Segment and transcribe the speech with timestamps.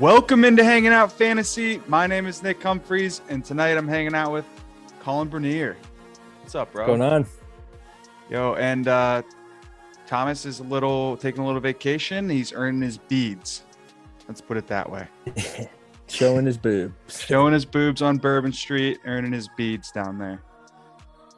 [0.00, 1.82] Welcome into Hanging Out Fantasy.
[1.86, 4.46] My name is Nick Humphreys, and tonight I'm hanging out with
[4.98, 5.76] Colin Bernier.
[6.40, 6.86] What's up, bro?
[6.86, 7.26] What's going on?
[8.30, 9.20] Yo, and uh,
[10.06, 12.30] Thomas is a little taking a little vacation.
[12.30, 13.64] He's earning his beads.
[14.26, 15.06] Let's put it that way.
[16.06, 17.20] Showing his boobs.
[17.20, 20.40] Showing his boobs on Bourbon Street, earning his beads down there.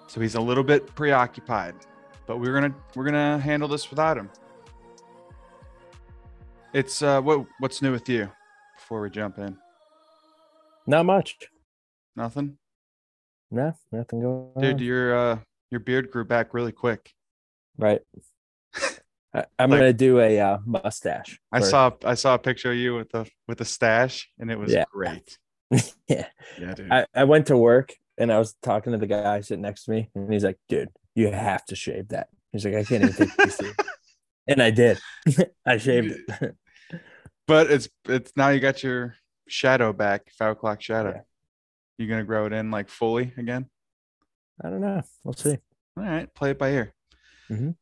[0.07, 1.75] So he's a little bit preoccupied,
[2.29, 4.31] but we're gonna we're gonna handle this without him.
[6.73, 8.31] It's uh, what what's new with you?
[8.93, 9.57] Before we jump in,
[10.87, 11.39] Not much.
[12.15, 12.59] nothing,
[13.51, 14.75] No, nothing going dude.
[14.75, 14.79] on.
[14.81, 15.39] Your uh,
[15.71, 17.11] your beard grew back really quick.
[17.79, 18.03] Right.
[19.35, 21.41] I, I'm Like- gonna do a uh, mustache.
[21.51, 24.51] I for- saw I saw a picture of you with the with a stash, and
[24.51, 24.85] it was Yeah.
[24.93, 25.39] great.
[26.07, 26.27] yeah.
[26.61, 26.93] Yeah, dude.
[26.93, 29.93] I, I went to work and I was talking to the guy sitting next to
[29.93, 33.15] me, and he's like, "Dude, you have to shave that." He's like, "I can't even
[33.17, 33.59] take this."
[34.49, 34.99] And I did.
[35.65, 36.57] I shaved it.
[37.53, 39.15] But it's it's now you got your
[39.47, 41.11] shadow back, five o'clock shadow.
[41.17, 41.21] Yeah.
[41.99, 43.67] You gonna grow it in like fully again?
[44.65, 45.03] I don't know.
[45.23, 45.59] We'll see.
[45.99, 46.95] All right, play it by ear.
[47.51, 47.77] Mhm.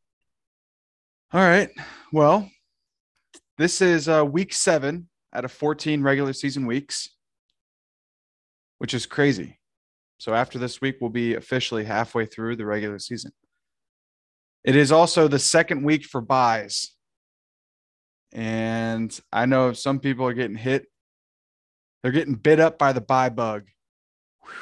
[1.32, 1.70] All right.
[2.12, 2.50] Well,
[3.58, 7.08] this is uh, week seven out of 14 regular season weeks,
[8.78, 9.60] which is crazy.
[10.18, 13.30] So after this week, we'll be officially halfway through the regular season.
[14.64, 16.91] It is also the second week for byes.
[18.32, 20.86] And I know some people are getting hit.
[22.02, 23.64] They're getting bit up by the bye bug.
[24.42, 24.52] Whew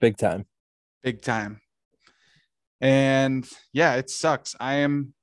[0.00, 0.46] Big time.
[1.04, 1.60] big time.
[2.80, 4.56] And yeah, it sucks.
[4.58, 5.14] I am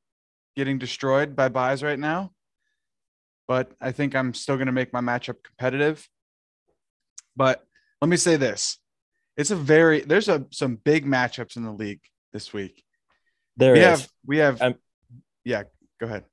[0.55, 2.31] getting destroyed by byes right now,
[3.47, 6.07] but I think I'm still going to make my matchup competitive.
[7.35, 7.65] But
[8.01, 8.77] let me say this.
[9.35, 12.83] It's a very there's a some big matchups in the league this week.
[13.57, 13.85] There we is.
[13.85, 14.75] have we have
[15.43, 15.63] yeah,
[15.99, 16.23] go ahead.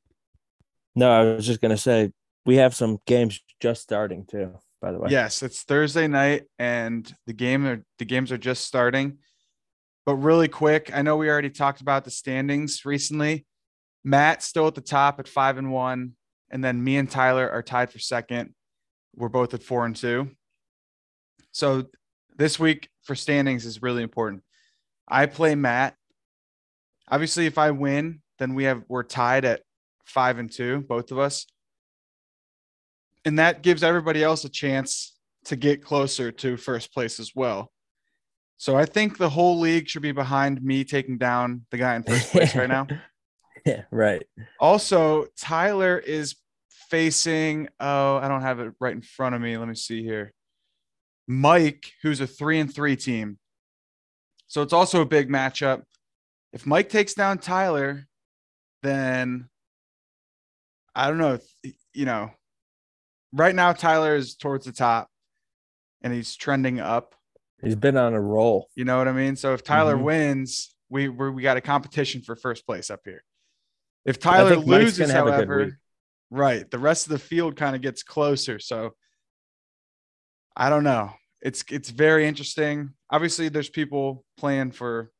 [0.97, 2.11] No, I was just gonna say
[2.45, 4.55] we have some games just starting too.
[4.81, 5.11] By the way.
[5.11, 9.19] Yes, it's Thursday night and the game are the games are just starting.
[10.05, 13.45] But really quick, I know we already talked about the standings recently.
[14.05, 16.13] Matt still at the top at five and one,
[16.51, 18.55] and then me and Tyler are tied for second.
[19.17, 20.31] We're both at four and two.
[21.51, 21.87] So
[22.37, 24.43] this week for standings is really important.
[25.09, 25.97] I play Matt.
[27.09, 29.63] Obviously, if I win, then we have we're tied at
[30.07, 31.47] five and two, both of us
[33.27, 35.13] and that gives everybody else a chance
[35.45, 37.73] to get closer to first place as well.
[38.57, 42.05] So I think the whole league should be behind me taking down the guy in
[42.05, 42.87] first place right now.
[43.67, 43.83] yeah.
[43.91, 44.25] Right.
[44.61, 46.37] Also, Tyler is
[46.89, 49.59] facing oh, I don't have it right in front of me.
[49.59, 50.33] Let me see here.
[51.27, 53.39] Mike, who's a 3 and 3 team.
[54.47, 55.83] So it's also a big matchup.
[56.53, 58.07] If Mike takes down Tyler,
[58.85, 59.49] then
[60.97, 61.39] I don't know,
[61.93, 62.31] you know,
[63.31, 65.09] right now Tyler is towards the top
[66.01, 67.15] and he's trending up.
[67.63, 68.69] He's been on a roll.
[68.75, 69.37] You know what I mean?
[69.37, 70.05] So if Tyler Mhm.
[70.05, 73.23] wins, we we're, we got a competition for first place up here.
[74.07, 75.79] If Tyler loses, gonna have a good however,
[76.31, 78.59] right, the rest of the field kind of gets closer.
[78.59, 78.95] So
[80.57, 81.13] I don't know.
[81.43, 82.95] It's it's very interesting.
[83.11, 85.11] Obviously, there's people playing for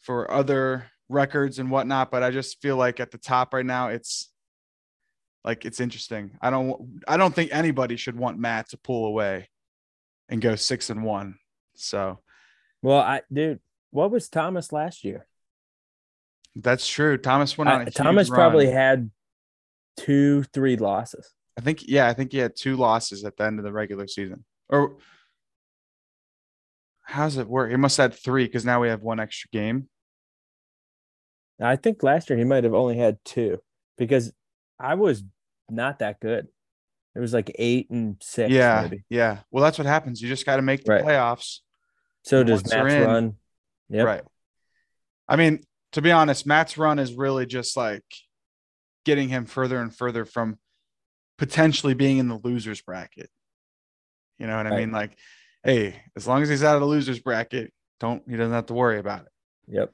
[0.00, 3.88] for other records and whatnot, but I just feel like at the top right now,
[3.88, 4.32] it's
[5.44, 6.32] like it's interesting.
[6.40, 9.48] I don't I don't think anybody should want Matt to pull away
[10.28, 11.36] and go six and one.
[11.74, 12.18] So
[12.82, 13.60] Well, I dude,
[13.90, 15.26] what was Thomas last year?
[16.56, 17.16] That's true.
[17.18, 17.80] Thomas went on.
[17.80, 18.36] I- a huge Thomas run.
[18.36, 19.10] probably had
[19.96, 21.32] two, three losses.
[21.56, 21.86] I think.
[21.86, 24.44] Yeah, I think he had two losses at the end of the regular season.
[24.68, 24.96] Or
[27.02, 27.70] how's it work?
[27.70, 29.88] He must have had three because now we have one extra game.
[31.60, 33.58] I think last year he might have only had two
[33.96, 34.32] because
[34.78, 35.22] I was
[35.70, 36.48] not that good.
[37.14, 39.04] It was like eight and six, yeah, maybe.
[39.08, 39.38] yeah.
[39.50, 40.22] Well, that's what happens.
[40.22, 41.04] You just got to make the Right.
[41.04, 41.58] playoffs.
[42.22, 43.36] So does Matt's in- run.
[43.90, 44.06] Yep.
[44.06, 44.22] Right.
[45.28, 45.62] I mean,
[45.92, 48.04] to be honest, Matt's run is really just like
[49.04, 50.58] getting him further and further from
[51.38, 53.30] potentially being in the losers bracket.
[54.38, 54.92] You know what I mean?
[54.92, 55.16] Like,
[55.64, 58.74] hey, as long as he's out of the losers bracket, don't he doesn't have to
[58.74, 59.32] worry about it.
[59.68, 59.92] Yep.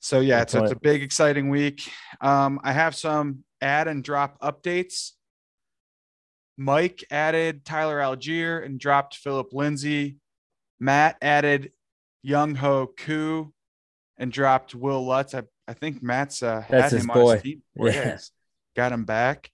[0.00, 1.90] So yeah, it's, it's a big, exciting week.
[2.20, 5.12] Um, I have some add and drop updates.
[6.56, 10.16] Mike added Tyler Allgeier and dropped Philip Lindsay.
[10.78, 11.72] Matt added
[12.26, 13.52] Younghoe Koo
[14.18, 15.34] and dropped Will Lutz.
[15.34, 17.40] I, I think Matt's uh, had That's his him on boy.
[17.42, 17.54] his.
[17.76, 18.18] Yeah,
[18.76, 19.50] got him back.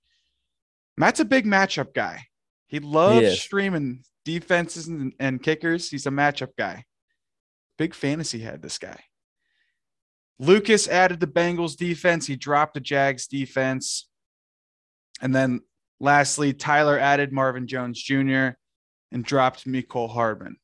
[0.96, 2.26] Matt's a big matchup guy.
[2.69, 3.42] He loves is.
[3.42, 5.90] streaming defenses and, and kickers.
[5.90, 6.84] He's a matchup guy.
[7.78, 8.99] Big fantasy head, this guy.
[10.38, 12.27] Lucas added the Bengals defense.
[12.27, 14.09] He dropped the Jags defense.
[15.21, 15.61] And then
[15.99, 18.50] lastly, Tyler added Marvin Jones Jr.
[19.11, 20.56] and dropped Mecole Hardman.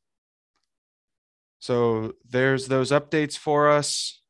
[1.59, 4.21] So there's those updates for us.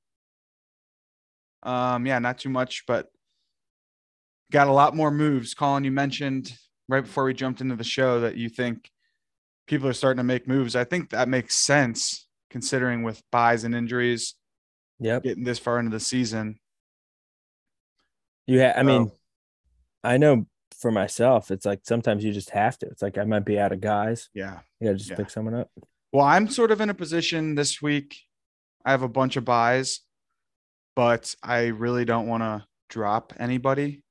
[1.62, 3.08] Um, yeah, not too much, but
[4.50, 5.54] got a lot more moves.
[5.54, 6.52] Colin, you mentioned
[6.88, 8.90] right before we jumped into the show that you think
[9.66, 10.76] people are starting to make moves.
[10.76, 14.34] I think that makes sense considering with byes and injuries.
[15.02, 15.22] Yep.
[15.24, 16.58] Getting this far into the season.
[18.46, 19.10] You Yeah, I mean,
[20.02, 20.46] I know
[20.80, 22.86] for myself, it's like sometimes you just have to.
[22.86, 24.28] It's like I might be out of guys.
[24.34, 24.60] Yeah.
[24.80, 25.16] You gotta just Yeah.
[25.16, 25.70] pick someone up.
[26.12, 28.16] Well, I'm sort of in a position this week.
[28.84, 30.00] I have a bunch of byes,
[30.96, 34.02] but I really don't want to drop anybody.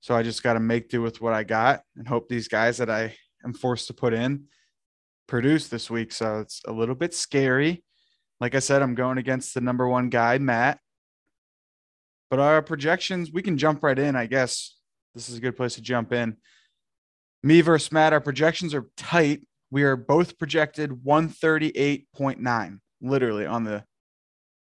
[0.00, 2.78] So I just got to make do with what I got and hope these guys
[2.78, 3.14] that I
[3.44, 4.46] am forced to put in
[5.28, 6.10] produce this week.
[6.12, 7.83] So it's a little bit scary.
[8.44, 10.78] Like I said, I'm going against the number one guy, Matt.
[12.28, 14.76] But our projections, we can jump right in, I guess.
[15.14, 16.36] This is a good place to jump in.
[17.42, 19.48] Me versus Matt, our projections are tight.
[19.70, 23.82] We are both projected 138.9, literally on the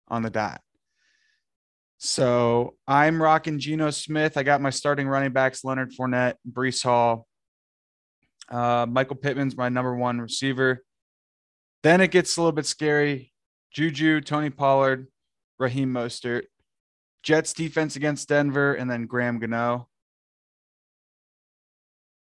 [0.09, 0.61] on the dot.
[1.97, 4.37] So I'm rocking Geno Smith.
[4.37, 7.27] I got my starting running backs, Leonard Fournette, Breece Hall.
[8.50, 10.85] Uh, Michael Pittman's my number one receiver.
[11.82, 13.30] Then it gets a little bit scary.
[13.72, 15.06] Juju, Tony Pollard,
[15.58, 16.44] Raheem Mostert,
[17.22, 19.88] Jets defense against Denver, and then Graham Gano.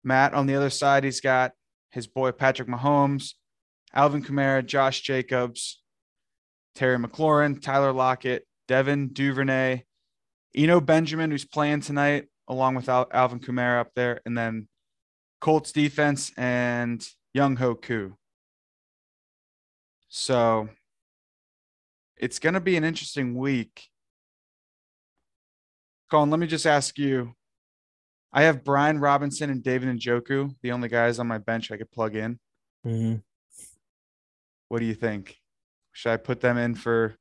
[0.04, 1.52] Matt on the other side, he's got
[1.90, 3.34] his boy Patrick Mahomes,
[3.94, 5.82] Alvin Kamara, Josh Jacobs,
[6.74, 9.84] Terry McLaurin, Tyler Lockett, Devin Duvernay,
[10.54, 14.68] Eno Benjamin, who's playing tonight, along with Al- Alvin Kamara up there, and then
[15.40, 17.06] Colts defense and
[17.36, 18.16] Younghoe Koo.
[20.08, 20.68] So
[22.22, 23.88] it's going to be an interesting week.
[26.08, 27.34] Colin, let me just ask you.
[28.32, 31.90] I have Brian Robinson and David Njoku, the only guys on my bench I could
[31.90, 32.38] plug in.
[32.86, 33.16] Mm-hmm.
[34.69, 35.36] What do you think?
[35.90, 37.16] Should I put them in for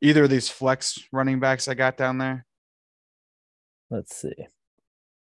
[0.00, 2.46] either of these flex running backs I got down there?
[3.90, 4.32] Let's see.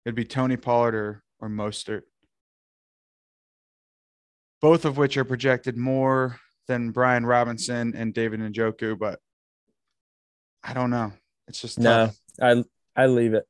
[0.06, 2.04] It'd be Tony Pollard or, or Mostert.
[4.62, 6.38] Both of which are projected more
[6.68, 9.20] than Brian Robinson and David Njoku, but
[10.64, 11.12] I don't know.
[11.48, 12.16] It's just No, tough.
[12.42, 12.64] I
[12.96, 13.46] I leave it.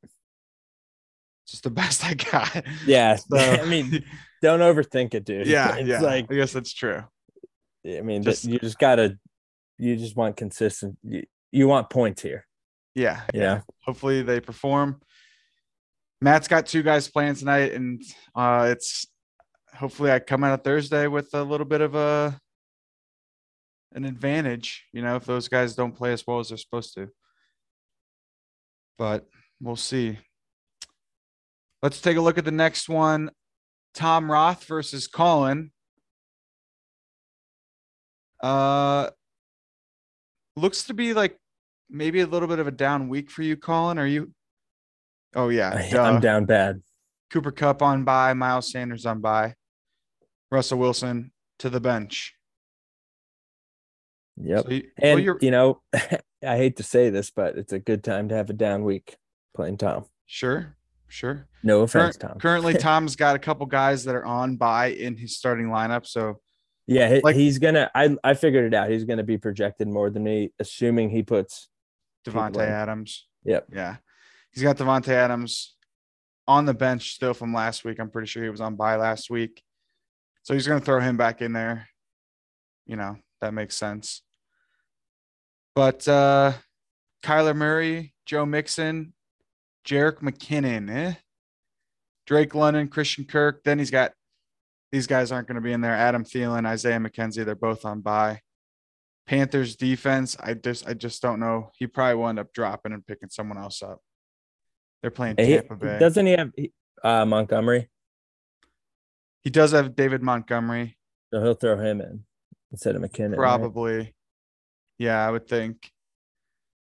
[1.48, 2.66] Just the best I got.
[2.86, 3.16] Yeah.
[3.30, 4.04] So- I mean,
[4.42, 5.48] don't overthink it, dude.
[5.48, 6.00] yeah, it's yeah.
[6.02, 7.04] like I guess that's true.
[7.86, 9.18] I mean, Just- just, you just gotta,
[9.78, 10.98] you just want consistent.
[11.04, 12.46] You, you want points here.
[12.96, 13.62] Yeah, Yeah.
[13.84, 15.02] hopefully they perform.
[16.22, 18.02] Matt's got two guys playing tonight, and
[18.36, 19.07] uh, it's
[19.74, 22.40] hopefully I come out of Thursday with a little bit of a
[23.94, 24.86] an advantage.
[24.94, 27.10] You know, if those guys don't play as well as they're supposed to,
[28.98, 29.28] but
[29.60, 30.18] we'll see.
[31.82, 33.32] Let's take a look at the next one:
[33.94, 35.72] Tom Roth versus Colin.
[38.42, 39.10] Uh,
[40.56, 41.38] looks to be like
[41.90, 43.98] maybe a little bit of a down week for you, Colin.
[43.98, 44.32] Are you?
[45.36, 46.02] Oh yeah, duh.
[46.02, 46.82] I'm down bad.
[47.30, 49.56] Cooper Kupp on bye, Miles Sanders on bye,
[50.52, 52.36] Russell Wilson to the bench.
[54.44, 54.64] Yep.
[54.66, 57.80] So you, well, And you're you know, I hate to say this, but it's a
[57.80, 59.18] good time to have a down week
[59.56, 60.06] playing Tom.
[60.26, 60.76] sure,
[61.07, 61.48] sure.
[61.64, 62.40] No offense, Current- Tom.
[62.40, 66.07] currently, Tom's got a couple guys that are on bye in his starting lineup.
[66.07, 66.40] So
[66.88, 67.92] Yeah, Like- he's gonna.
[67.94, 68.90] I I figured it out.
[68.90, 71.68] He's gonna be projected more than me, assuming he puts.
[72.28, 72.36] In.
[72.36, 73.28] Adams.
[73.45, 73.68] Yep.
[73.74, 73.95] Yeah.
[74.54, 75.76] He's got Davante Adams
[76.48, 78.00] on the bench still from last week.
[78.00, 79.64] I'm pretty sure he was on bye last week.
[80.44, 81.88] So he's going to throw him back in there.
[82.86, 84.21] You know, that makes sense.
[85.75, 86.54] But uh
[87.23, 89.13] Kyler Murray, Joe Mixon,
[89.85, 91.13] Jerick McKinnon, eh?
[92.25, 93.63] Drake London, Christian Kirk.
[93.63, 94.13] Then he's got
[94.92, 95.95] these guys aren't going to be in there.
[95.95, 98.42] Adam Thielen, Isaiah McKenzie, they're both on bye.
[99.28, 101.71] Panthers defense, I just I just don't know.
[101.78, 103.99] He probably will end up dropping and picking someone else up.
[105.01, 105.97] They're playing Tampa Bay.
[105.99, 106.51] doesn't he have
[107.04, 107.90] uh, Montgomery?
[109.42, 110.97] he does have David Montgomery,
[111.33, 112.23] So he'll throw him in
[112.71, 113.37] instead of McKinnon.
[113.37, 114.13] right?
[115.02, 115.92] Yeah, I would think.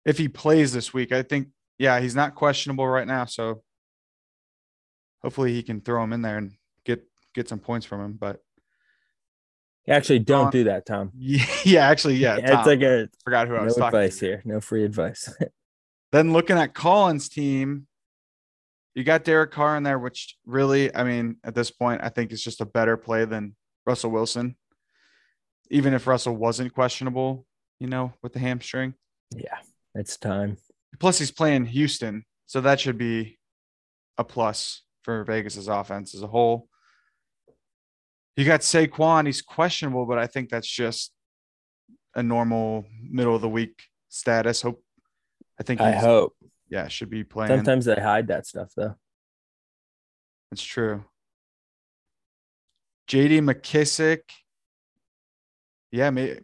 [0.05, 3.63] If he plays this week, I think yeah, he's not questionable right now, so
[5.23, 6.53] hopefully he can throw him in there and
[6.85, 7.03] get
[7.35, 8.13] get some points from him.
[8.13, 8.39] But
[9.89, 11.11] Actually, don't Uh, do that, Tom.
[11.19, 14.27] yeah, yeah actually, yeah, it's like a forgot who I no was talking advice to.
[14.27, 14.43] here.
[14.45, 15.35] No free advice.
[16.13, 17.89] Then looking at Colin's team,
[18.95, 22.31] you got Derek Carr in there, which really, I mean, at this point, I think
[22.31, 24.55] is just a better play than Russell Wilson.
[25.71, 27.47] Even if Russell wasn't questionable,
[27.81, 28.95] you know, with the hamstring.
[29.37, 29.59] yeah,
[29.95, 30.57] it's time.
[31.01, 33.39] Plus, he's playing Houston, so that should be
[34.19, 36.69] a plus for Vegas's offense as a whole.
[38.37, 41.13] You got Saquon, he's questionable, but I think that's just
[42.15, 44.63] a normal middle of the week status.
[44.63, 44.83] Hope
[45.59, 46.35] I think I hope.
[46.69, 47.49] yeah, should be playing.
[47.49, 48.97] Sometimes they hide that stuff though.
[50.51, 51.05] It's true.
[53.09, 54.21] JD McKissic.
[55.93, 56.39] Yeah, may,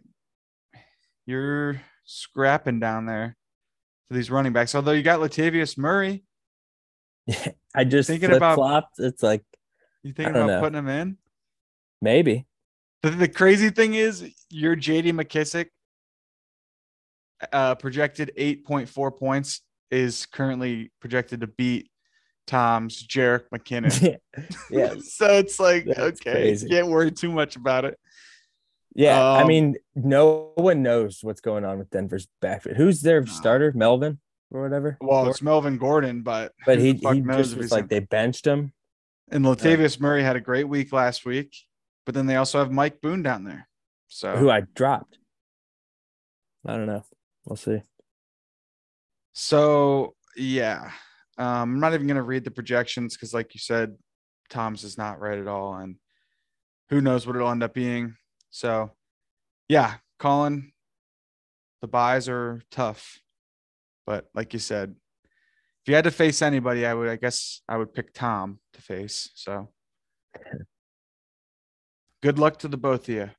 [1.31, 3.37] you're scrapping down there
[4.07, 4.75] for these running backs.
[4.75, 6.23] Although you got Latavius Murray.
[7.75, 8.99] I just Thinking about- flopped.
[8.99, 9.43] It's like
[10.03, 10.59] You thinking about know.
[10.59, 11.17] putting him in?
[12.01, 12.45] maybe.
[13.03, 15.67] The, the crazy thing is your JD McKissic
[17.51, 21.89] uh, projected 8.4 points is currently projected to beat
[22.47, 24.17] Tom's Jerick McKinnon.
[24.69, 24.93] yeah.
[25.01, 26.69] so it's like, That's okay, crazy.
[26.69, 27.97] can't worry too much about it.
[28.93, 29.19] Yeah.
[29.21, 32.77] I Um, mean, no one knows what's going on with Denver's backfield.
[32.77, 33.25] Who's their No.
[33.25, 33.71] starter?
[33.73, 34.19] Melvin
[34.51, 34.97] or whatever?
[35.01, 38.45] Well, it's Melvin Gordon, but but he, he knows just was like in- they benched
[38.45, 38.73] him.
[39.29, 41.55] and Latavius Murray had a great week last week,
[42.05, 43.69] but then they also have Mike Boone down there.
[44.07, 45.17] So who I dropped.
[46.65, 47.05] I don't know.
[47.45, 47.81] We'll see.
[49.33, 50.91] So yeah,
[51.37, 53.95] um, I'm not even gonna read the projections because, like you said,
[54.49, 55.95] Tom's is not right at all, and
[56.89, 58.15] who knows what it'll end up being.
[58.51, 58.91] So
[59.67, 60.71] yeah, Colin,
[61.81, 63.19] the byes are tough,
[64.05, 64.95] but like you said,
[65.83, 68.81] if you had to face anybody, I would, I guess, I would pick Tom to
[68.81, 69.31] face.
[69.33, 69.69] So
[72.21, 73.29] good luck to the both of you.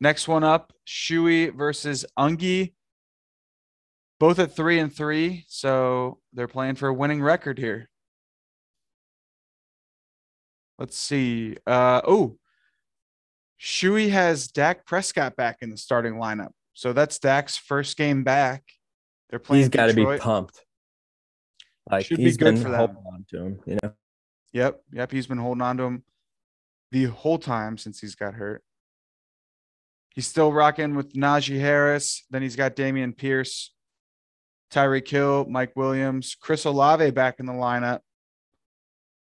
[0.00, 2.74] Next one up, Shui versus Ungi
[4.20, 7.88] both at three and three, so they're playing for a winning record here.
[10.78, 11.56] Let's see.
[11.66, 12.36] Uh oh,
[13.58, 18.62] Shui has Dak Prescott back in the starting lineup, so that's Dak's first game back.
[19.28, 19.64] They're playing.
[19.64, 20.64] He's got to be pumped.
[21.90, 23.92] Like Should be good been for holding on to him, you know.
[24.52, 25.10] Yep, yep.
[25.10, 26.04] He's been holding on to him
[26.92, 28.62] the whole time since he's got hurt.
[30.14, 32.24] He's still rocking with Najee Harris.
[32.30, 33.74] Then he's got Dameon Pierce,
[34.72, 38.00] Tyreek Hill, Mike Williams, Chris Olave back in the lineup.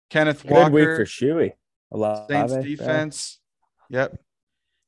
[0.09, 0.69] Kenneth Walker.
[0.69, 1.53] Good week for Shuey.
[1.91, 3.40] A lot Saints defense.
[3.91, 4.21] Yep.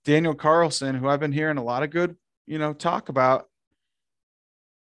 [0.05, 2.15] Daniel Carlson, who I've been hearing a lot of good,
[2.47, 3.49] you know, talk about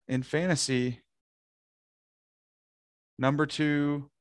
[0.08, 1.01] in fantasy.
[3.18, 4.12] Number two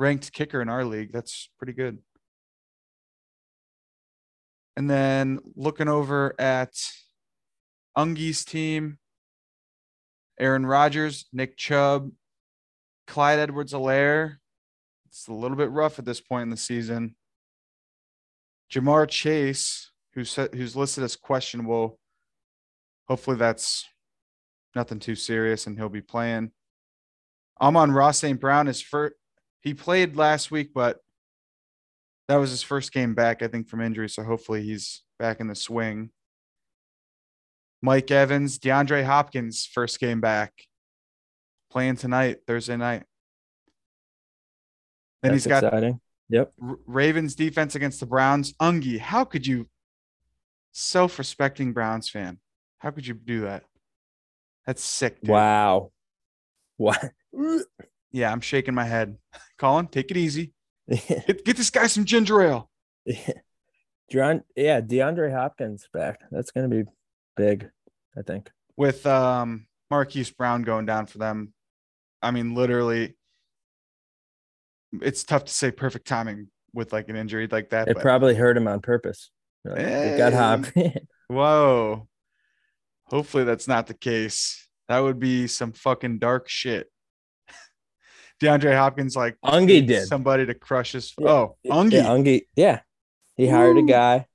[0.00, 1.12] ranked kicker in our league.
[1.12, 1.98] That's pretty good.
[4.76, 6.72] And then looking over at
[7.96, 8.98] Ungi's team,
[10.40, 12.10] Aaron Rodgers, Nick Chubb,
[13.06, 14.38] Clyde Edwards-Helaire.
[15.06, 17.14] It's a little bit rough at this point in the season.
[18.72, 21.98] Ja'Marr Chase, who's who's listed as questionable.
[23.08, 23.86] Hopefully that's
[24.74, 26.52] nothing too serious and he'll be playing.
[27.60, 28.40] Amon-Ra St.
[28.40, 29.14] Brown is first.
[29.60, 30.98] He played last week, but
[32.28, 34.08] that was his first game back, I think, from injury.
[34.08, 36.10] So hopefully he's back in the swing.
[37.82, 40.52] Mike Evans, DeAndre Hopkins, first game back,
[41.70, 43.04] playing tonight, Thursday night.
[45.22, 46.00] Then That's he's got exciting.
[46.30, 46.52] Yep.
[46.62, 48.54] R- Ravens defense against the Browns.
[48.54, 49.68] Ungi, how could you,
[50.72, 52.38] self-respecting Browns fan,
[52.78, 53.64] how could you do that?
[54.66, 55.30] That's sick, dude.
[55.30, 55.92] Wow.
[56.76, 57.10] What?
[58.12, 59.18] Yeah, I'm shaking my head.
[59.58, 60.52] Colin, take it easy.
[60.88, 62.68] Get, get this guy some ginger ale.
[64.12, 66.18] Deon- yeah, DeAndre Hopkins back.
[66.32, 66.82] That's gonna be
[67.36, 67.70] big,
[68.18, 68.50] I think.
[68.76, 71.52] with um Marquise Brown going down for them.
[72.20, 73.16] I mean, literally,
[75.02, 77.88] it's tough to say perfect timing with like an injury like that.
[77.88, 79.30] It but probably hurt him on purpose.
[79.64, 80.36] Like, It got eh.
[80.36, 80.36] Hey.
[80.36, 80.94] Hopkins.
[81.28, 82.08] whoa.
[83.06, 84.68] Hopefully that's not the case.
[84.88, 86.88] That would be some fucking dark shit.
[88.42, 90.06] DeAndre Hopkins like Ungi did.
[90.06, 91.12] somebody to crush his.
[91.18, 91.28] Yeah.
[91.28, 91.92] Oh, Ungi.
[91.92, 92.42] Yeah, Ungi.
[92.56, 92.80] Yeah.
[93.36, 94.26] He hired a guy.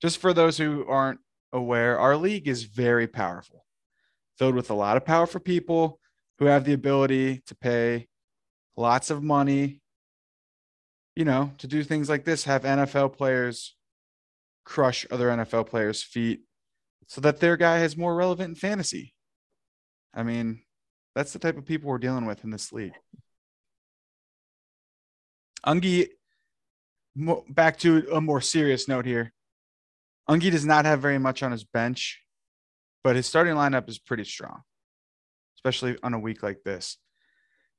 [0.00, 1.20] just for those who aren't
[1.52, 3.64] aware, our league is very powerful,
[4.38, 6.00] filled with a lot of powerful people
[6.38, 8.08] who have the ability to pay
[8.76, 9.80] lots of money,
[11.16, 13.74] you know, to do things like this, have NFL players
[14.64, 16.40] crush other NFL players' feet
[17.06, 19.14] so that their guy has more relevant in fantasy.
[20.14, 20.62] I mean,
[21.14, 22.94] that's the type of people we're dealing with in this league.
[25.66, 26.08] Ungi,
[27.48, 29.32] back to a more serious note here.
[30.28, 32.22] Ungi does not have very much on his bench,
[33.02, 34.62] but his starting lineup is pretty strong,
[35.58, 36.98] especially on a week like this.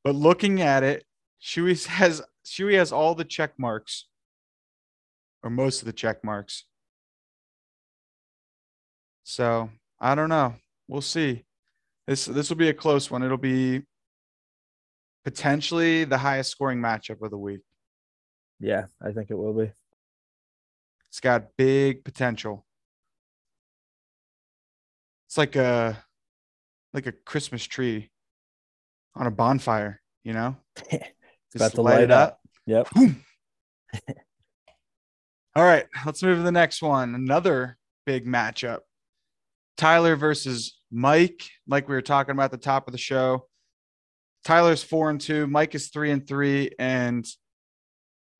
[0.05, 1.03] But looking at it,
[1.39, 4.05] Shui has Shui has all the check marks,
[5.43, 6.65] or most of the check marks.
[9.23, 10.53] So I don't know.
[10.87, 11.43] We'll see.
[12.07, 13.23] This this will be a close one.
[13.23, 13.81] It'll be
[15.23, 17.61] potentially the highest scoring matchup of the week.
[18.59, 19.71] Yeah, I think it will be.
[21.09, 22.63] It's got big potential.
[25.27, 25.97] It's like a
[26.93, 28.11] like a Christmas tree
[29.15, 30.55] on a bonfire, you know?
[30.91, 31.05] Just
[31.55, 32.39] about to light up.
[32.65, 32.87] Yep.
[35.55, 37.15] All right, let's move to the next one.
[37.15, 38.79] Another big matchup.
[39.77, 43.47] Tyler versus Mike, like we were talking about at the top of the show.
[44.43, 46.71] Tyler's four and two, Mike is three and three.
[46.77, 47.25] And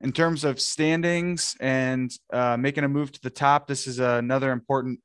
[0.02, 4.52] in terms of standings and uh, making a move to the top, this is another
[4.52, 5.00] important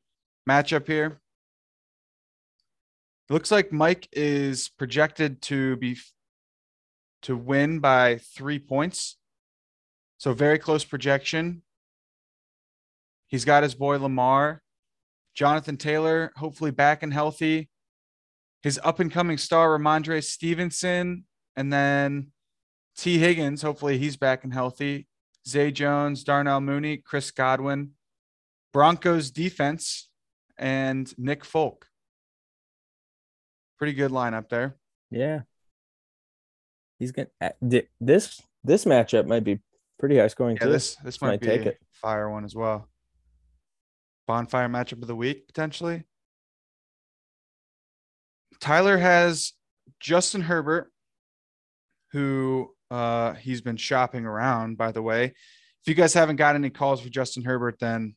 [0.49, 1.20] matchup here.
[3.31, 5.97] It looks like Mike is projected to be
[7.21, 9.15] to win by three points.
[10.17, 11.61] So very close projection.
[13.27, 14.63] He's got his boy Lamar,
[15.33, 17.69] Jonathan Taylor, hopefully back and healthy.
[18.63, 21.23] His up and coming star, Rhamondre Stevenson,
[21.55, 22.33] and then
[22.97, 25.07] Tee Higgins, hopefully he's back and healthy.
[25.47, 27.91] Zay Jones, Darnell Mooney, Chris Godwin,
[28.73, 30.09] Broncos defense,
[30.57, 31.88] and Nick Folk.
[33.81, 34.75] Pretty good lineup there.
[35.09, 35.41] Yeah.
[37.00, 37.29] He's gonna
[38.00, 39.59] this this matchup might be
[39.97, 40.71] pretty high scoring Yeah, too.
[40.73, 41.77] this this might, might be take a it.
[41.93, 42.88] fire one as well.
[44.27, 46.03] Bonfire matchup of the week potentially.
[48.59, 49.53] Tyler has
[50.00, 50.91] Justin Herbert,
[52.11, 54.77] who uh he's been shopping around.
[54.77, 58.15] By the way, if you guys haven't got any calls for Justin Herbert, then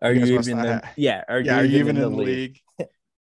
[0.00, 2.08] Are You you, even in, yeah, are yeah, you are you even even in the
[2.16, 2.60] league?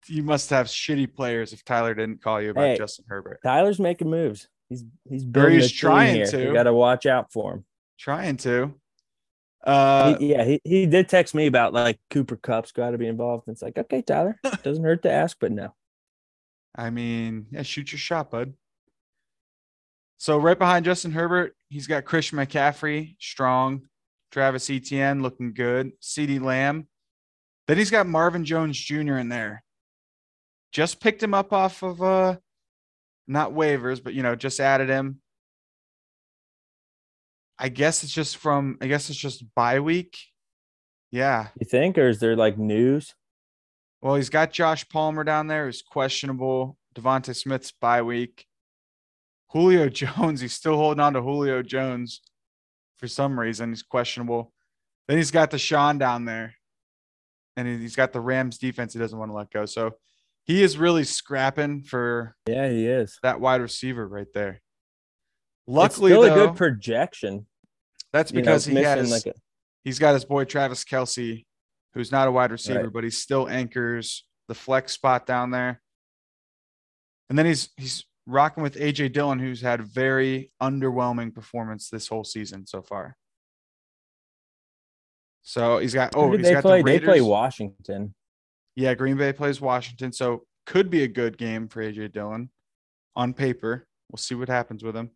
[0.07, 3.39] You must have shitty players if Tyler didn't call you about Hey, Justin Herbert.
[3.43, 4.47] Tyler's making moves.
[4.69, 6.25] He's he's building he's trying here.
[6.27, 6.43] to.
[6.43, 7.65] You got to watch out for him.
[7.99, 8.73] Trying to.
[9.63, 13.07] Uh, He- yeah, he, he did text me about like Cooper Kupp's got to be
[13.07, 13.47] involved.
[13.47, 15.73] And It's like, okay, Tyler, doesn't hurt to ask, but no.
[16.75, 18.53] I mean, yeah, shoot your shot, bud.
[20.17, 23.83] So right behind Justin Herbert, he's got Christian McCaffrey, strong.
[24.31, 25.91] Travis Etienne looking good.
[26.01, 26.87] CeeDee Lamb.
[27.67, 29.17] Then he's got Marvin Jones Jr.
[29.17, 29.63] in there.
[30.71, 32.37] Just picked him up off of uh
[33.27, 35.21] not waivers, but you know, just added him.
[37.57, 40.17] I guess it's just from I guess it's just bye week.
[41.11, 41.49] Yeah.
[41.59, 43.13] You think, or is there like news?
[44.01, 46.77] Well, he's got Josh Palmer down there who's questionable.
[46.95, 48.45] DeVonta Smith's bye week.
[49.49, 52.21] Julio Jones, he's still holding on to Julio Jones
[52.97, 53.69] for some reason.
[53.69, 54.53] He's questionable.
[55.07, 56.55] Then he's got the Deshaun down there.
[57.57, 59.65] And he's got the Rams defense he doesn't want to let go.
[59.65, 59.95] So
[60.45, 63.17] he is really scrapping for Yeah, he is.
[63.23, 64.53] that wide receiver right there.
[64.53, 64.61] It's
[65.67, 67.45] Luckily, still though, a good projection.
[68.11, 69.33] that's you know, because he has like a,
[69.83, 71.45] he's got his boy Travis Kelce,
[71.93, 72.93] who's not a wide receiver, Right.
[72.93, 75.81] but he still anchors the flex spot down there.
[77.29, 82.23] And then he's he's rocking with AJ Dillon, who's had very underwhelming performance this whole
[82.25, 83.15] season so far.
[85.43, 86.81] So he's got oh he's they got play?
[86.81, 88.13] the They play Washington.
[88.75, 92.49] Yeah, Green Bay plays Washington, so could be a good game for AJ Dillon
[93.15, 93.87] on paper.
[94.09, 95.11] We'll see what happens with him.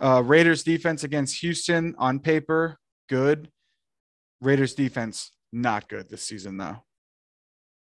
[0.00, 3.50] Uh, Raiders defense against Houston on paper, good.
[4.40, 6.82] Raiders defense, not good this season, though.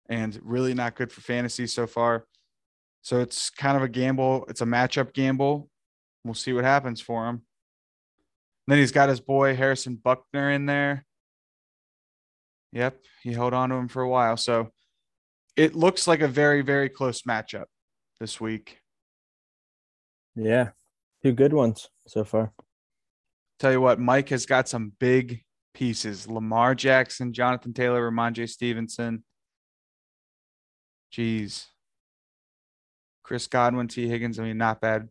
[0.08, 2.26] And really not good for fantasy so far.
[3.02, 4.46] So it's kind of a gamble.
[4.48, 5.68] It's a matchup gamble.
[6.24, 7.42] We'll see what happens for him.
[8.66, 11.05] Then he's got his boy Harrison Butker in there.
[12.72, 14.36] Yep, he held on to him for a while.
[14.36, 14.70] So
[15.56, 17.66] it looks like a very, very close matchup
[18.20, 18.80] this week.
[20.34, 20.70] Yeah,
[21.22, 22.52] two good ones so far.
[23.58, 26.28] Tell you what, Mike has got some big pieces.
[26.28, 29.24] Lamar Jackson, Jonathan Taylor, Rhamondre Stevenson.
[31.12, 31.66] Jeez.
[33.22, 34.38] Chris Godwin, Tee Higgins.
[34.38, 35.08] I mean, not bad.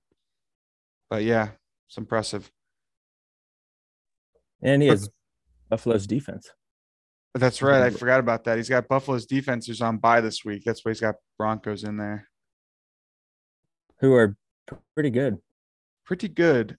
[1.10, 1.50] But yeah,
[1.88, 2.52] it's impressive.
[4.62, 5.10] And he has
[5.70, 6.50] Buffalo's defense.
[7.36, 7.82] That's right.
[7.84, 8.58] I forgot about that.
[8.58, 10.64] He's got Buffalo's defense who's on bye this week.
[10.66, 12.30] That's why he's got Broncos in there.
[14.00, 14.36] who are
[14.94, 15.38] pretty good.
[16.06, 16.78] Pretty good.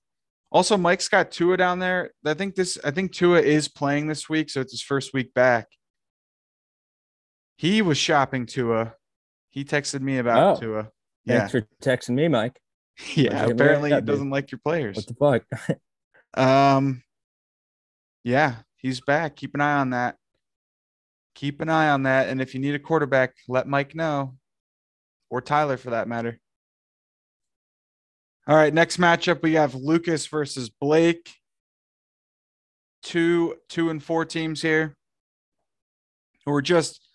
[0.50, 2.12] Also, Mike's got Tua down there.
[2.24, 5.34] I think this I think Tua is playing this week, so it's his first week
[5.34, 5.66] back.
[7.58, 8.94] He was shopping Tua.
[9.50, 10.60] He texted me about Oh.
[10.60, 10.88] Tua.
[11.24, 11.46] Yeah.
[11.48, 12.58] Thanks for texting me, Mike.
[13.14, 13.44] Yeah.
[13.44, 14.12] Where'd Apparently he where'd that be?
[14.12, 14.96] doesn't like your players.
[14.96, 15.78] What the fuck?
[16.42, 17.02] Um
[18.24, 19.36] yeah, he's back.
[19.36, 20.16] Keep an eye on that.
[21.36, 22.28] Keep an eye on that.
[22.28, 24.36] And if you need a quarterback, let Mike know.
[25.30, 26.40] Or Tyler for that matter.
[28.48, 31.30] All right, next matchup we have Lucas versus Blake.
[33.02, 34.96] Two two and four teams here
[36.44, 37.06] who are just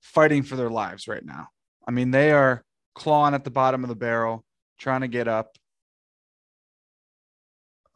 [0.00, 1.48] fighting for their lives right now.
[1.88, 2.62] I mean, they are
[2.94, 4.44] clawing at the bottom of the barrel.
[4.78, 5.56] trying to get up.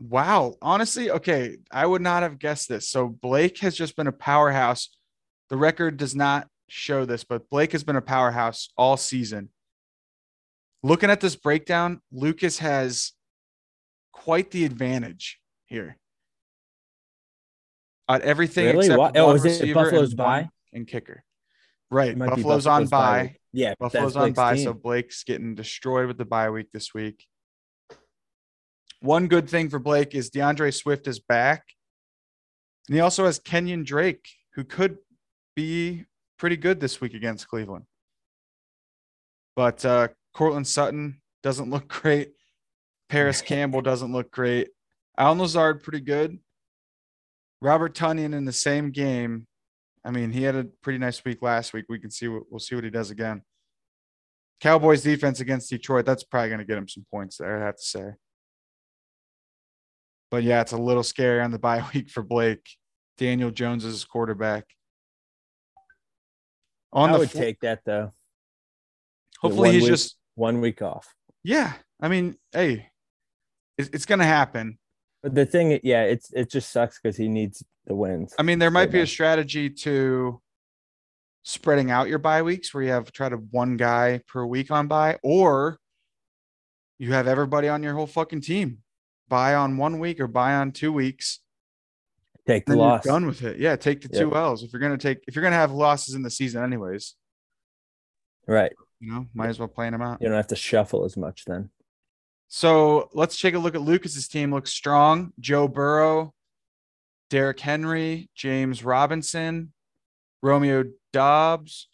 [0.01, 0.55] Wow.
[0.63, 1.59] Honestly, okay.
[1.71, 2.89] I would not have guessed this.
[2.89, 4.89] So Blake has just been a powerhouse.
[5.51, 9.49] The record does not show this, but Blake has been a powerhouse all season.
[10.83, 13.13] Looking at this breakdown, Lucas has
[14.13, 15.97] quite the advantage here.
[18.09, 18.87] At everything Really?
[18.87, 20.49] except oh, is it Buffalo's and bye?
[20.73, 21.25] and kicker.
[21.91, 22.15] Right.
[22.15, 23.37] Be Buffalo's on Buffalo's bye bye.
[23.53, 24.65] Yeah, Buffalo's on bye, team.
[24.65, 27.27] so Blake's getting destroyed with the bye week this week.
[29.01, 31.65] One good thing for Blake is D'Andre Swift is back.
[32.89, 34.99] And he also has Kenyan Drake, who could
[35.59, 36.05] be
[36.39, 37.85] pretty good this week against Cleveland.
[39.57, 42.33] But uh Courtland Sutton doesn't look great.
[43.09, 44.69] Parris Campbell doesn't look great.
[45.19, 46.39] Allen Lazard pretty good.
[47.61, 49.49] Robert Tonyan in the same game.
[50.05, 51.87] I mean, he had a pretty nice week last week.
[51.89, 53.43] We can see what we'll see what he does again.
[54.61, 56.07] Cowboys defense against Detroit.
[56.07, 57.61] That's probably going to get him some points there.
[57.61, 58.13] I have to say.
[60.31, 62.69] But yeah, it's a little scary on the bye week for Blake.
[63.17, 64.65] Daniel Jones is his quarterback.
[66.93, 68.13] On I the would fl- take that though.
[69.41, 69.91] hopefully he's week.
[69.93, 71.15] just One week off.
[71.45, 71.75] yeah.
[72.01, 72.91] I mean, hey,
[73.77, 74.79] it's, it's going to happen.
[75.23, 78.35] But the thing, yeah, it's it just sucks because he needs the wins.
[78.39, 79.05] I mean, there might Right be now.
[79.05, 80.41] a strategy to
[81.43, 84.87] spreading out your bye weeks where you have try to one guy per week on
[84.87, 85.79] bye, or
[87.01, 88.79] you have everybody on your whole fucking team
[89.29, 91.41] bye on one week or bye on two weeks.
[92.49, 93.05] Take the loss.
[93.05, 93.59] done with it.
[93.59, 96.23] Yeah, take the two L's if you're gonna take if you're gonna have losses in
[96.23, 97.15] the season anyways.
[98.47, 98.73] Right.
[99.01, 100.23] You know, might as well plan them out.
[100.23, 101.69] You don't have to shuffle as much then.
[102.49, 104.51] So let's take a look at Lucas's team.
[104.51, 105.35] Looks strong.
[105.39, 106.33] Joe Burrow,
[107.29, 109.75] Derrick Henry, James Robinson,
[110.43, 111.89] Romeo Doubs,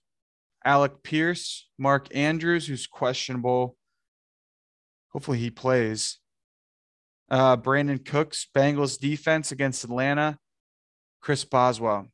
[0.64, 3.76] Alec Pierce, Mark Andrews, who's questionable.
[5.12, 6.18] Hopefully he plays.
[7.28, 10.38] Uh, Brandin Cooks, Bengals defense against Atlanta.
[11.24, 12.06] Chris Boswell.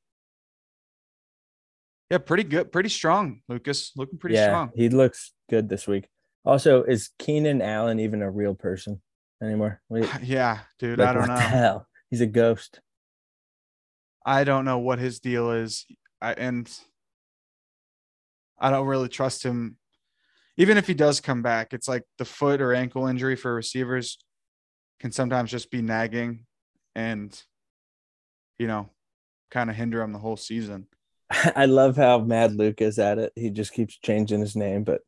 [2.10, 3.90] Yeah, pretty good, pretty strong, Lucas.
[3.96, 4.70] Looking pretty yeah, strong.
[4.76, 6.08] he looks good this week.
[6.44, 9.02] Also, is Keenan Allen even a real person
[9.42, 9.80] anymore?
[9.88, 11.00] Wait, Yeah, dude.
[11.00, 11.34] like, I don't what know.
[11.34, 11.86] the hell?
[12.08, 12.80] He's a ghost.
[14.24, 15.86] I don't know what his deal is.
[16.22, 16.70] I and
[18.60, 19.76] I don't really trust him.
[20.56, 24.18] Even if he does come back, it's like the foot or ankle injury for receivers
[25.00, 26.44] can sometimes just be nagging
[26.94, 27.42] and
[28.58, 28.90] you know,
[29.50, 30.86] kind of hinder him the whole season.
[31.30, 33.32] I love how mad Luke is at it.
[33.36, 35.02] He just keeps changing his name, but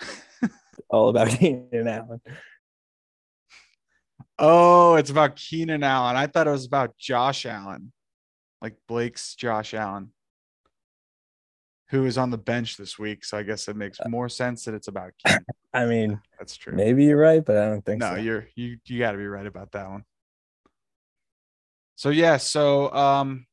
[0.90, 2.20] all about Keenan Allen.
[4.38, 6.16] Oh, it's about Keenan Allen.
[6.16, 7.92] I thought it was about Josh Allen,
[8.60, 10.10] like Blake's Josh Allen,
[11.90, 13.24] who is on the bench this week.
[13.24, 15.44] So I guess it makes uh, more sense that it's about Keenan.
[15.74, 16.74] I mean, That's true.
[16.74, 18.20] maybe you're right, but I don't think no, so.
[18.20, 20.04] you're you you got to be right about that one.
[22.02, 23.46] So yeah, so um,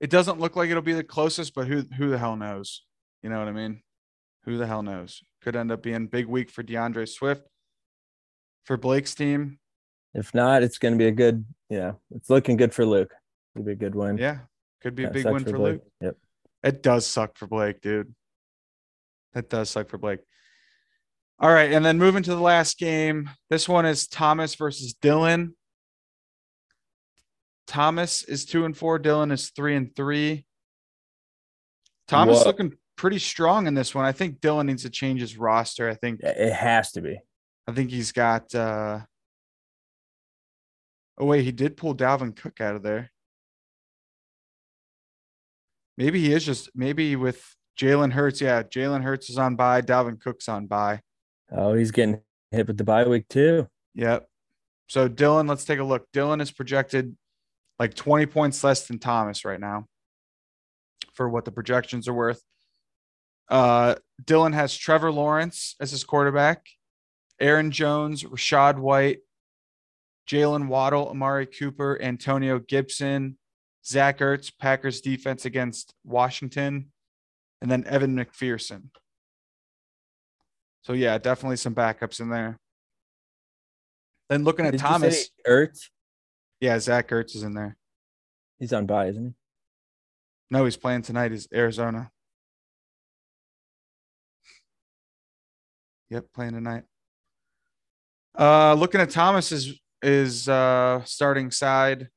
[0.00, 2.86] it doesn't look like it'll be the closest, but who who the hell knows?
[3.22, 3.82] You know what I mean?
[4.46, 5.22] Who the hell knows?
[5.42, 7.46] Could end up being big week for D'Andre Swift.
[8.64, 9.58] For Blake's team,
[10.14, 11.44] If not, it's going to be a good.
[11.68, 13.12] Yeah, it's looking good for Luke.
[13.54, 14.16] It'll be a good win.
[14.16, 14.38] yeah,
[14.80, 15.72] could be a big win for, Blake.
[15.72, 15.86] Luke.
[16.00, 16.16] Yep.
[16.62, 18.14] It does suck for Blake, dude.
[19.34, 20.20] That does suck for Blake.
[21.38, 23.28] All right, and then moving to the last game.
[23.50, 25.50] This one is Thomas versus Dylan.
[27.66, 28.98] Thomas is two and four.
[28.98, 30.44] Dylan is three and three.
[32.06, 32.44] Thomas Whoa.
[32.46, 34.04] looking pretty strong in this one.
[34.04, 35.88] I think Dylan needs to change his roster.
[35.88, 37.18] I think It has to be.
[37.66, 39.00] I think he's got uh
[41.18, 43.10] oh wait, he did pull Dalvin Cook out of there.
[45.96, 47.42] Maybe he is just maybe with
[47.78, 48.40] Jalen Hurts.
[48.40, 51.00] Yeah, Jalen Hurts is on bye, Dalvin Cook's on bye.
[51.50, 53.68] Oh, he's getting hit with the bye week too.
[53.94, 54.26] Yep.
[54.88, 56.06] So Dylan, let's take a look.
[56.12, 57.16] Dylan is projected
[57.78, 59.86] like 20 points less than Thomas right now
[61.14, 62.42] for what the projections are worth.
[63.48, 66.66] Uh Dylan has Trevor Lawrence as his quarterback,
[67.40, 69.18] Aaron Jones, Rachaad White,
[70.28, 73.36] Jaylen Waddle, Amari Cooper, Antonio Gibson,
[73.84, 76.92] Zach Ertz, Packers defense against Washington,
[77.60, 78.88] and then Evan McPherson.
[80.82, 82.58] So yeah, definitely some backups in there.
[84.28, 85.88] Then looking at Did Thomas, Ertz.
[86.64, 87.76] Yeah, Zach Ertz is in there.
[88.58, 89.34] He's on bye, isn't he?
[90.50, 91.30] No, he's playing tonight.
[91.30, 92.10] He's Arizona.
[96.08, 96.84] Yep, playing tonight.
[98.38, 102.08] Uh looking at Thomas is is uh starting side.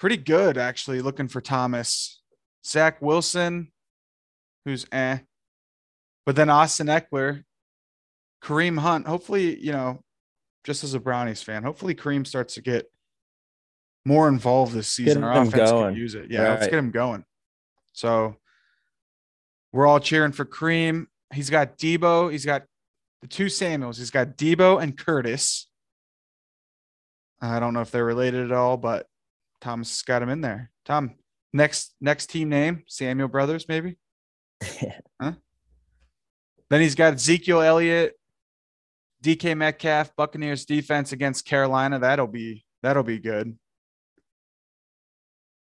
[0.00, 2.20] Pretty good, actually, looking for Thomas.
[2.66, 3.70] Zach Wilson,
[4.64, 5.18] who's eh.
[6.24, 7.44] But then Austin Ekeler,
[8.42, 9.06] Kareem Hunt.
[9.06, 10.02] Hopefully, you know,
[10.64, 12.90] just as a Brownies fan, hopefully Kareem starts to get
[14.06, 15.24] more involved this season.
[15.24, 15.94] Our offense going.
[15.94, 16.30] can use it.
[16.30, 17.24] Yeah, let's get him going.
[17.92, 18.36] So
[19.72, 21.06] we're all cheering for Kareem.
[21.34, 22.30] He's got Deebo.
[22.30, 22.62] He's got
[23.20, 23.98] the two Samuels.
[23.98, 25.66] He's got Deebo and Curtis.
[27.40, 29.08] I don't know if they're related at all, but
[29.60, 30.70] Thomas has got him in there.
[30.84, 31.16] Tom,
[31.52, 33.96] next next team name, Samuel Brothers, maybe.
[35.20, 35.32] huh?
[36.70, 38.14] Then he's got Ezekiel Elliott,
[39.22, 41.98] DK Metcalf, Buccaneers defense against Carolina.
[41.98, 43.58] That'll be that'll be good.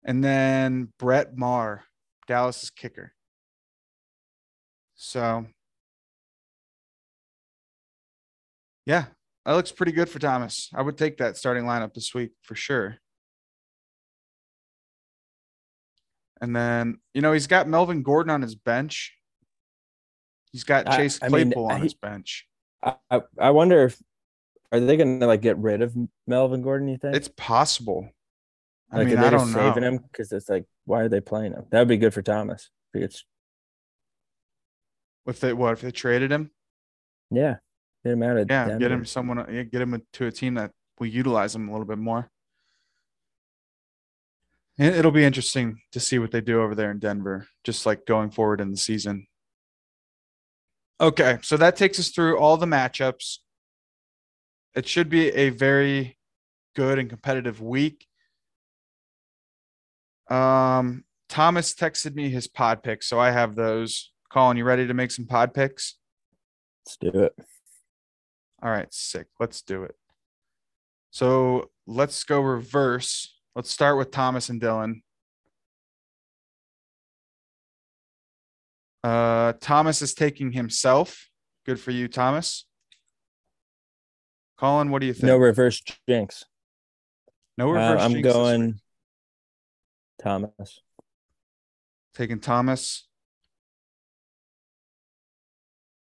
[0.04, 1.84] And then Brett Maher,
[2.26, 3.12] Dallas's kicker.
[4.94, 5.46] So
[8.86, 9.06] yeah,
[9.44, 10.70] that looks pretty good for Thomas.
[10.74, 12.98] I would take that starting lineup this week for sure.
[16.40, 19.14] And then, you know, he's got Melvin Gordon on his bench.
[20.50, 22.46] He's got I- Chase I mean, Claypool on he- his bench.
[22.82, 24.02] I, I, I wonder if
[24.72, 25.94] are they gonna like get rid of
[26.26, 26.88] Melvin Gordon?
[26.88, 27.14] You think?
[27.14, 28.08] It's possible.
[28.92, 29.70] I like, mean, are they I just don't know.
[29.74, 31.64] saving him because it's like, why are they playing him?
[31.70, 32.70] That would be good for Thomas.
[32.92, 33.24] It's
[35.26, 36.50] If they what if they traded him?
[37.30, 37.56] yeah,
[38.04, 39.44] get him out of Yeah, get him someone.
[39.52, 42.30] Yeah, get him to a team that will utilize him a little bit more.
[44.78, 48.06] And it'll be interesting to see what they do over there in Denver, just like
[48.06, 49.26] going forward in the season.
[51.00, 53.38] Okay, so that takes us through all the matchups.
[54.74, 56.18] It should be a very
[56.74, 58.06] good and competitive week.
[60.30, 64.12] Um, Thomas texted me his pod picks, so I have those.
[64.32, 65.96] Colin, you ready to make some pod picks?
[66.86, 67.32] Let's do it.
[68.62, 69.26] All right, sick.
[69.40, 69.94] Let's do it.
[71.10, 73.38] So let's go reverse.
[73.54, 75.02] Let's start with Thomas and Dylan.
[79.04, 81.28] Uh, Thomas is taking himself.
[81.66, 82.66] Good for you, Thomas.
[84.58, 85.24] Colin, what do you think?
[85.24, 86.44] No reverse jinx.
[87.58, 88.00] no Uh, reverse.
[88.02, 88.42] I'm jinx this week.
[88.44, 88.80] going
[90.22, 90.80] Thomas.
[92.14, 93.08] taking Thomas.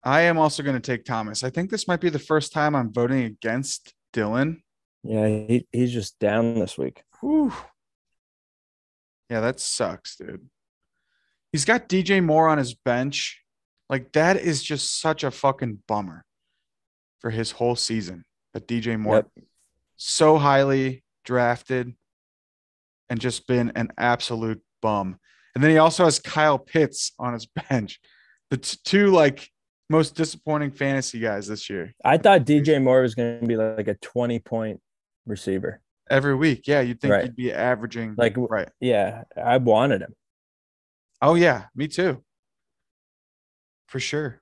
[0.05, 1.45] I am also going to take Thomas.
[1.45, 4.63] I think this might be the first time I'm voting against Dylan.
[5.05, 7.05] Yeah, he, he's just down this week.
[7.21, 7.53] Whew.
[9.31, 10.49] Yeah, that sucks, dude.
[11.53, 13.41] He's got DJ Moore on his bench.
[13.89, 16.25] Like that is just such a fucking bummer
[17.21, 18.25] for his whole season.
[18.55, 19.29] That DJ Moore Yep.
[19.97, 21.95] so highly drafted
[23.13, 25.19] and just been an absolute bum.
[25.55, 28.01] And then he also has Kyle Pitts on his bench.
[28.49, 29.51] The t- two like
[29.91, 31.93] most disappointing fantasy guys this year.
[32.03, 34.81] I thought DJ Moore was going to be like a 20 point
[35.27, 35.83] receiver.
[36.09, 36.67] Every week.
[36.67, 37.25] Yeah, you'd think Right.
[37.25, 38.71] he'd be averaging Like, right.
[38.81, 40.15] yeah, I wanted him.
[41.21, 42.25] Oh yeah, me too.
[43.89, 44.41] For sure.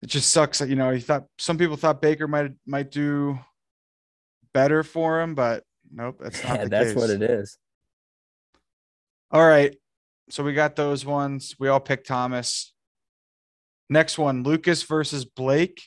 [0.00, 3.38] It just sucks that you know he thought some people thought Baker might might do
[4.54, 6.96] better for him, but nope, that's not Yeah, that's case.
[6.96, 7.58] what it is.
[9.30, 9.76] All right,
[10.30, 11.54] so we got those ones.
[11.58, 12.72] We all picked Thomas.
[13.90, 15.82] Next one, Lucas versus Blake.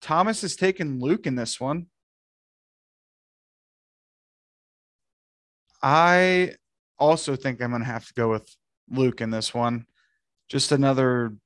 [0.00, 1.86] Thomas is taking Luke in this one.
[5.82, 6.54] I
[6.98, 8.48] also think I'm going to have to go with
[8.90, 9.86] Luke in this one.
[10.48, 11.36] Just another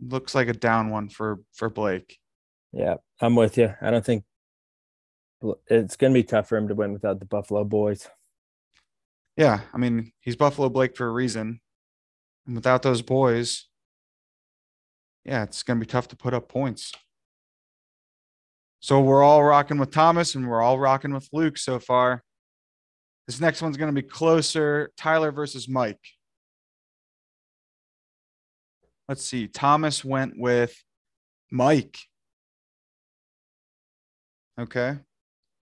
[0.00, 2.18] looks like a down one for for Blake.
[2.72, 3.74] Yeah, I'm with you.
[3.80, 4.24] I don't think
[5.66, 8.08] it's going to be tough for him to win without the Buffalo boys.
[9.36, 11.60] Yeah, I mean, he's Buffalo Blake for a reason.
[12.46, 13.66] And without those boys,
[15.24, 16.92] yeah, it's going to be tough to put up points.
[18.80, 22.22] So we're all rocking with Thomas and we're all rocking with Luke so far.
[23.26, 26.00] This next one's going to be closer Tyler versus Mike.
[29.08, 29.48] Let's see.
[29.48, 30.82] Thomas went with
[31.50, 31.98] Mike.
[34.58, 34.98] Okay.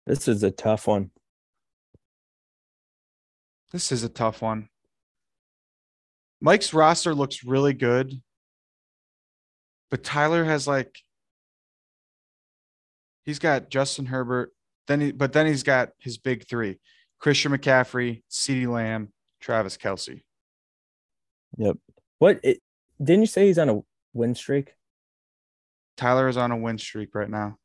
[0.07, 1.11] This is a tough one.
[3.73, 4.69] This is a tough one.
[6.41, 8.21] Mike's roster looks really good,
[9.91, 10.99] but Tyler has like
[13.25, 14.53] he's got Justin Herbert,
[14.87, 16.79] then he but then he's got his big three:
[17.19, 20.23] Christian McCaffrey, CeeDee Lamb, Travis Kelce.
[21.57, 21.79] Yep.
[22.19, 22.61] What it,
[23.03, 23.81] didn't you say he's on a
[24.13, 24.75] win streak?
[25.97, 27.59] Tyler is on a win streak right now.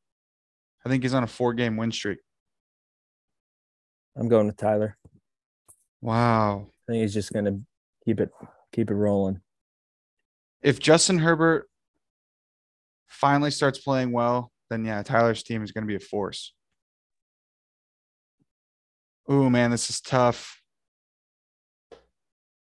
[0.85, 2.19] I think he's on a four-game win streak.
[4.15, 4.97] I'm going with Tyler.
[6.01, 6.67] Wow.
[6.87, 7.59] I think he's just going to
[8.05, 8.29] keep it
[8.71, 9.41] keep it rolling.
[10.61, 11.67] If Justin Herbert
[13.07, 16.53] finally starts playing well, then yeah, Tyler's team is going to be a force.
[19.27, 20.61] Oh man, this is tough.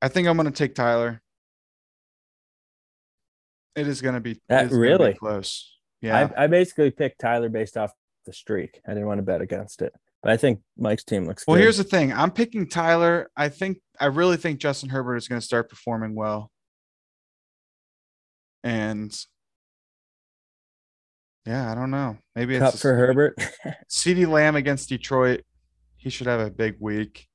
[0.02, 1.22] I think I'm going to take Tyler.
[3.76, 5.14] It is going to be That- gonna be really?
[5.14, 5.79] close.
[6.02, 6.30] Yeah.
[6.38, 7.92] I, I basically picked Tyler based off
[8.26, 8.80] the streak.
[8.88, 11.64] I didn't want to bet against it, but I think Mike's team looks well, good.
[11.64, 12.14] here's the thing.
[12.14, 13.30] I'm picking Tyler.
[13.36, 16.52] I think I really think Justin Herbert is going to start performing well.
[18.64, 19.16] And
[21.46, 22.18] yeah, I don't know.
[22.36, 23.36] Maybe it's cup just- for Herbert.
[23.90, 25.42] CeeDee Lamb against Detroit.
[25.98, 27.28] He should have a big week.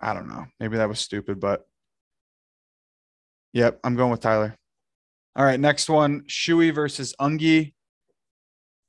[0.00, 0.46] I don't know.
[0.58, 1.64] Maybe that was stupid, but
[3.52, 4.56] yep, I'm going with Tyler.
[5.36, 7.72] All right, next one Shuey versus Ungi.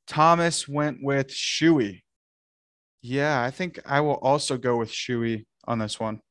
[0.08, 2.02] Thomas went with Shuey.
[3.02, 6.22] Yeah, I think I will also go with Shuey on this one.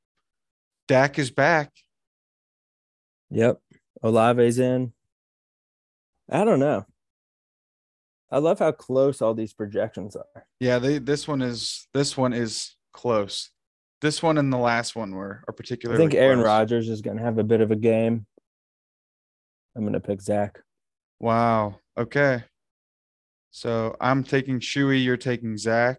[0.87, 1.71] Dak is back.
[3.31, 3.61] yep.
[4.03, 4.93] Olave's in.
[6.31, 6.85] I don't know.
[8.31, 10.47] I love how close all these projections are.
[10.61, 13.51] Yeah, they this one is this one is close.
[14.01, 16.03] This one and the last one were are particularly.
[16.03, 16.41] I think Aaron.
[16.41, 18.27] Rodgers is going to have a bit of a game.
[19.77, 20.61] I'm going to pick Zach.
[21.21, 21.77] Wow.
[21.99, 22.45] Okay.
[23.51, 25.05] So I'm taking Shuey.
[25.05, 25.99] You're taking Zach.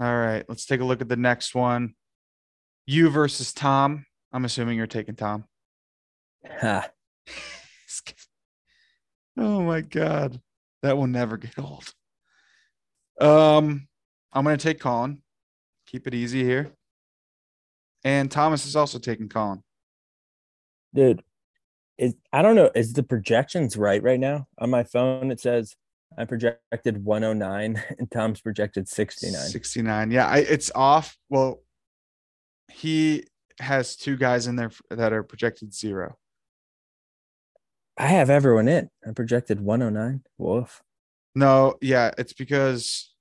[0.00, 0.44] All right.
[0.48, 1.94] Let's take a look at the next one.
[2.86, 4.06] You versus Tom.
[4.32, 5.44] I'm assuming you're taking Tom.
[6.60, 6.88] Ha.
[9.36, 10.40] oh my God.
[10.82, 11.92] That will never get old.
[13.20, 13.86] Um,
[14.32, 15.20] I'm gonna take Colin.
[15.86, 16.72] Keep it easy here.
[18.02, 19.62] And Thomas is also taking Colin.
[20.94, 21.22] Dude,
[22.00, 22.70] is I don't know.
[22.74, 24.46] Is the projections right right now?
[24.58, 25.76] On my phone, it says
[26.16, 29.40] I projected 109 and Tom's projected 69.
[29.40, 30.10] 69.
[30.10, 31.16] Yeah, I, it's off.
[31.28, 31.62] Well,
[32.72, 33.24] he
[33.60, 36.16] has two guys in there that are projected zero.
[37.98, 38.88] I have everyone in.
[39.06, 40.22] I projected 109.
[40.38, 40.82] Woof.
[41.34, 43.12] No, yeah, it's because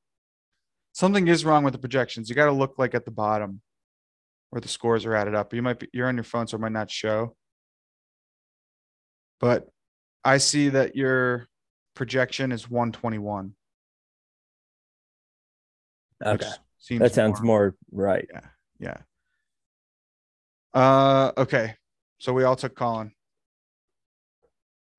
[0.93, 2.29] something is wrong with the projections.
[2.29, 3.61] You got to look like at the bottom
[4.51, 5.53] where the scores are added up.
[5.53, 7.35] You might be you're on your phone, so it might not show.
[9.39, 9.67] But
[10.23, 11.47] I see that your
[11.95, 13.53] projection is 121.
[16.25, 16.49] Okay.
[16.79, 18.27] seems That sounds more right.
[18.79, 18.97] Yeah.
[20.73, 21.75] Uh okay.
[22.19, 23.11] So we all took Colin.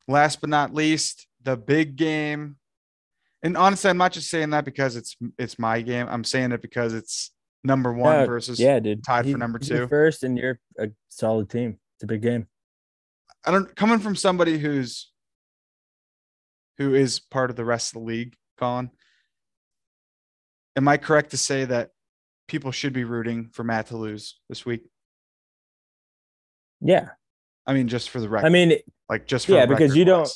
[0.09, 2.57] Last but not least, the big game.
[3.42, 6.07] And honestly, I'm not just saying that because it's it's my game.
[6.11, 9.05] I'm saying it because it's number one Yeah, versus Yeah, dude.
[9.05, 9.87] tied for number two.
[9.88, 11.79] First, and you're a solid team.
[11.96, 12.48] It's a big game.
[13.44, 15.11] I don't coming from somebody who's
[16.79, 18.90] who is part of the rest of the league, Colin.
[20.76, 21.90] Am I correct to say that
[22.48, 24.83] people should be rooting for Matt to lose this week?
[26.81, 27.11] Yeah.
[27.66, 28.46] I mean, just for the record.
[28.46, 30.31] I mean, like just for yeah, because you don't-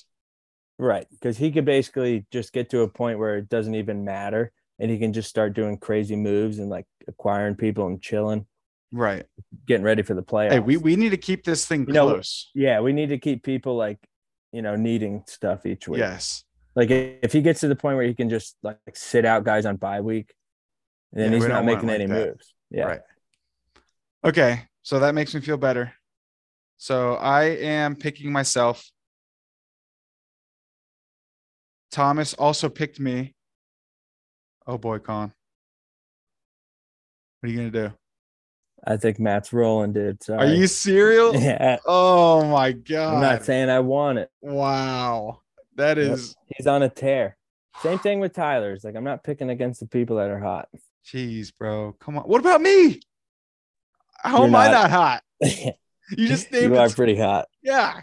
[0.79, 1.07] right.
[1.11, 4.53] Because he could basically just get to a point where it doesn't even matter.
[4.79, 8.47] And he can just start doing crazy moves and like acquiring people and chilling,
[8.95, 9.25] right.
[9.67, 10.53] getting ready for the playoffs.
[10.53, 12.51] Hey, we, we need to keep this thing You know, close.
[12.55, 13.99] yeah, we need to keep people like,
[14.53, 15.99] you know, needing stuff each week.
[15.99, 16.45] yes.
[16.77, 19.65] Like if he gets to the point where he can just like sit out guys
[19.67, 20.33] on bye week,
[21.13, 22.29] then Yeah, he's not making like any that.
[22.31, 22.55] moves.
[22.71, 22.85] Yeah.
[22.85, 23.01] Right.
[24.25, 24.63] Okay.
[24.83, 25.93] So that makes me feel better.
[26.79, 28.91] So I am picking myself.
[31.93, 33.35] Thomas also picked me.
[34.67, 35.33] Oh boy, Con.
[37.41, 37.95] What are you gonna do?
[38.87, 40.23] I think Matt's rolling, dude.
[40.23, 40.39] Sorry.
[40.51, 41.35] Are you serial?
[41.41, 41.79] Yeah.
[41.87, 43.15] Oh my god.
[43.15, 44.31] I'm not saying I want it.
[44.43, 45.41] wow.
[45.77, 47.37] That is he's on a tear.
[47.83, 48.85] Same thing with Tyler's.
[48.85, 50.69] Like I'm not picking against the people that are hot.
[51.05, 51.97] jeez, bro.
[52.01, 52.25] Come on.
[52.25, 53.01] What about me?
[54.23, 55.23] How You're am I not- not hot?
[56.17, 57.49] You just named you are pretty hot.
[57.63, 58.03] Yeah.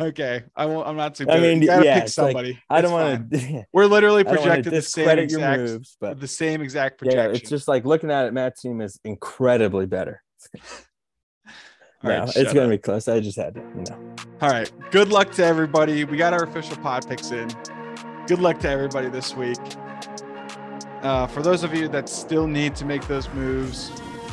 [0.00, 0.42] Okay.
[0.56, 1.26] I won't, I'm not too.
[1.28, 2.60] I mean, you gotta yeah, pick it's like, somebody.
[2.68, 3.64] I don't want to.
[3.72, 7.00] We're literally I don't want to projected the same exact, moves, but the same exact
[7.04, 8.32] yeah, it's just like looking at it.
[8.32, 10.22] Matt's team is incredibly better.
[12.02, 12.70] All right, no, it's gonna up.
[12.70, 13.08] be close.
[13.08, 14.14] I just had to, you know.
[14.42, 14.70] All right.
[14.90, 16.04] Good luck to everybody.
[16.04, 17.48] We got our official pod picks in.
[18.26, 19.56] Good luck to everybody this week.
[21.02, 23.90] Uh, for those of you that still need to make those moves,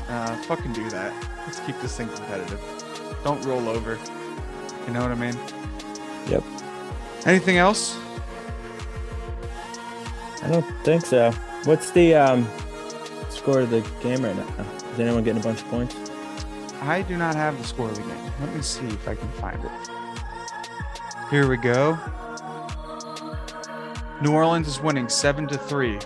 [0.10, 1.14] uh, fucking do that.
[1.46, 2.60] Let's keep this thing competitive.
[3.24, 3.98] Don't roll over.
[4.88, 5.38] You know what I mean?
[6.28, 6.44] Yep.
[7.26, 7.98] Anything else?
[10.44, 11.32] I don't think so.
[11.66, 12.48] What's the um
[13.30, 14.66] score of the game right now?
[14.94, 15.96] Is anyone getting a bunch of points?
[16.82, 18.32] I do not have the score of the game.
[18.40, 19.72] Let me see if I can find it.
[21.30, 21.98] Here we go.
[24.22, 26.00] New Orleans is winning seven to three.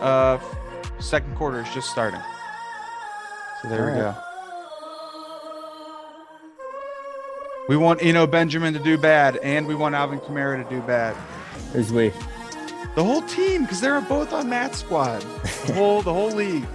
[0.00, 0.38] Uh,
[0.98, 2.20] second quarter is just starting.
[3.62, 4.14] So there we Alright.
[4.14, 4.33] go.
[7.68, 11.14] We want Eno Benjamin to do bad, and we want Alvin Kamara to do bad.
[11.72, 12.10] Who's we?
[12.94, 15.20] The whole team, because they're both on Matt's squad.
[15.66, 16.66] The whole the whole league.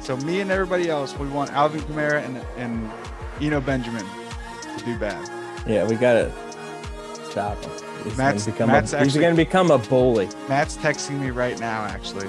[0.00, 2.90] So me and everybody else, we want Alvin Kamara and and
[3.40, 4.04] Eno Benjamin
[4.76, 5.28] to do bad.
[5.66, 6.30] Yeah, we gotta
[7.30, 7.70] stop him.
[8.04, 10.28] He's Matt's- gonna become Matt's a, he's actually- gonna become a bully.
[10.48, 12.28] Matt's texting me right now, actually.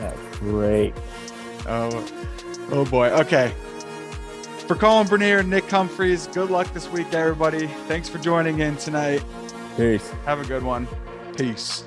[0.00, 0.94] Yeah, great.
[1.68, 2.04] Oh,
[2.72, 3.10] oh boy.
[3.10, 3.52] Okay.
[4.72, 7.66] For Colin Bernier and Nick Humphreys, good luck this week, everybody.
[7.88, 9.22] Thanks for joining in tonight.
[9.76, 10.08] Peace.
[10.24, 10.88] Have a good one.
[11.36, 11.84] Peace.